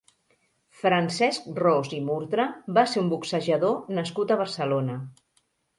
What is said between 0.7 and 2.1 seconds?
Francesc Ros i